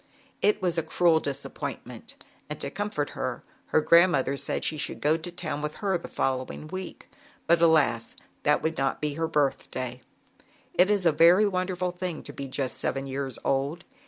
It 0.41 0.63
was 0.63 0.79
a 0.79 0.81
cruel 0.81 1.19
disappointment, 1.19 2.15
and 2.49 2.59
to 2.59 2.71
comfort 2.71 3.11
her, 3.11 3.43
her 3.67 3.81
grandmother 3.81 4.35
said 4.35 4.63
she 4.63 4.75
should 4.75 4.99
go 4.99 5.15
to 5.15 5.31
town 5.31 5.61
with 5.61 5.75
her 5.75 5.95
the 5.95 6.07
follow 6.07 6.47
ing 6.49 6.69
week, 6.69 7.07
but, 7.45 7.61
alas, 7.61 8.15
that 8.41 8.63
would 8.63 8.79
not 8.79 8.97
on 9.05 9.13
her 9.13 9.27
birthday. 9.27 10.01
It 10.73 10.89
is 10.89 11.05
a 11.05 11.11
very 11.11 11.45
wonderful 11.45 11.91
thing 11.91 12.23
to 12.23 12.33
be 12.33 12.47
just 12.47 12.79
seven 12.79 13.05
years 13.05 13.37
old. 13.45 13.85